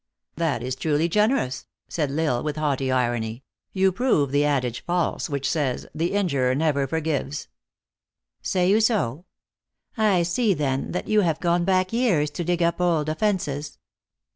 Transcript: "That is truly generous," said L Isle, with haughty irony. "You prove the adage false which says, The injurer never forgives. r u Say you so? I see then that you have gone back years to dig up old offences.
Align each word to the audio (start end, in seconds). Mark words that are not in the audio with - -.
"That 0.35 0.63
is 0.63 0.75
truly 0.75 1.07
generous," 1.07 1.67
said 1.87 2.09
L 2.09 2.19
Isle, 2.37 2.43
with 2.43 2.55
haughty 2.55 2.91
irony. 2.91 3.43
"You 3.71 3.91
prove 3.91 4.31
the 4.31 4.43
adage 4.43 4.83
false 4.83 5.29
which 5.29 5.47
says, 5.47 5.85
The 5.93 6.13
injurer 6.13 6.55
never 6.55 6.87
forgives. 6.87 7.43
r 7.43 7.45
u 7.45 7.49
Say 8.41 8.69
you 8.71 8.81
so? 8.81 9.25
I 9.95 10.23
see 10.23 10.55
then 10.55 10.91
that 10.93 11.07
you 11.07 11.21
have 11.21 11.39
gone 11.39 11.65
back 11.65 11.93
years 11.93 12.31
to 12.31 12.43
dig 12.43 12.63
up 12.63 12.81
old 12.81 13.09
offences. 13.09 13.77